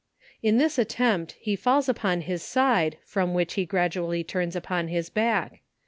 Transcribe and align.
In 0.41 0.57
this 0.57 0.79
attempt, 0.79 1.33
he 1.39 1.55
falls 1.55 1.87
upon 1.87 2.21
his 2.21 2.41
side, 2.41 2.97
from 3.05 3.35
which 3.35 3.53
he 3.53 3.67
grad 3.67 3.91
ually 3.91 4.27
turns 4.27 4.55
upon 4.55 4.87
his 4.87 5.11
back. 5.11 5.61